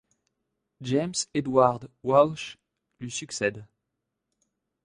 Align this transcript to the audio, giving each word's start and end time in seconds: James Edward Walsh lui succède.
James 0.81 1.27
Edward 1.35 1.87
Walsh 2.01 2.57
lui 2.99 3.11
succède. 3.11 3.67